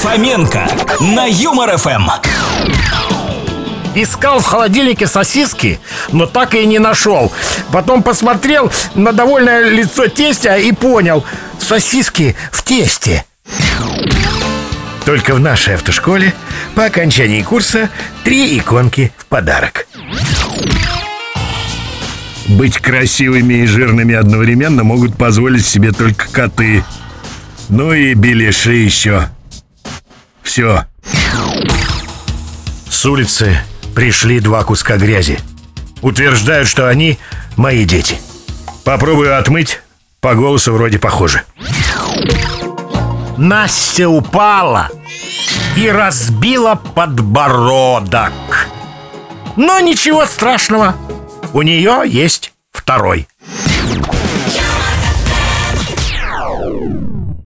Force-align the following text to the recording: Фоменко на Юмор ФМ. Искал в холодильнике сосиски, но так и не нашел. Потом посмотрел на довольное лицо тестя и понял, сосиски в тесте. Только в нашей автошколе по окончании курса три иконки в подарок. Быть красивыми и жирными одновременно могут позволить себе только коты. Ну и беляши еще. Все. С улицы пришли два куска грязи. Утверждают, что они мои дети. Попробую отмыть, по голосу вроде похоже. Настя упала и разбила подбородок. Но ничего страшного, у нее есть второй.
Фоменко 0.00 0.66
на 1.00 1.26
Юмор 1.26 1.76
ФМ. 1.76 2.08
Искал 3.94 4.40
в 4.40 4.46
холодильнике 4.46 5.06
сосиски, 5.06 5.78
но 6.10 6.24
так 6.24 6.54
и 6.54 6.64
не 6.64 6.78
нашел. 6.78 7.30
Потом 7.70 8.02
посмотрел 8.02 8.72
на 8.94 9.12
довольное 9.12 9.68
лицо 9.68 10.08
тестя 10.08 10.56
и 10.56 10.72
понял, 10.72 11.22
сосиски 11.58 12.34
в 12.50 12.62
тесте. 12.62 13.26
Только 15.04 15.34
в 15.34 15.40
нашей 15.40 15.74
автошколе 15.74 16.32
по 16.74 16.86
окончании 16.86 17.42
курса 17.42 17.90
три 18.24 18.58
иконки 18.58 19.12
в 19.18 19.26
подарок. 19.26 19.86
Быть 22.48 22.78
красивыми 22.78 23.52
и 23.52 23.66
жирными 23.66 24.14
одновременно 24.14 24.82
могут 24.82 25.18
позволить 25.18 25.66
себе 25.66 25.92
только 25.92 26.26
коты. 26.32 26.84
Ну 27.68 27.92
и 27.92 28.14
беляши 28.14 28.72
еще. 28.72 29.28
Все. 30.50 30.84
С 32.90 33.06
улицы 33.06 33.56
пришли 33.94 34.40
два 34.40 34.64
куска 34.64 34.96
грязи. 34.96 35.38
Утверждают, 36.02 36.66
что 36.66 36.88
они 36.88 37.20
мои 37.56 37.84
дети. 37.84 38.18
Попробую 38.82 39.38
отмыть, 39.38 39.80
по 40.20 40.34
голосу 40.34 40.72
вроде 40.72 40.98
похоже. 40.98 41.44
Настя 43.36 44.08
упала 44.08 44.88
и 45.76 45.88
разбила 45.88 46.74
подбородок. 46.74 48.32
Но 49.54 49.78
ничего 49.78 50.26
страшного, 50.26 50.96
у 51.52 51.62
нее 51.62 52.02
есть 52.06 52.52
второй. 52.72 53.28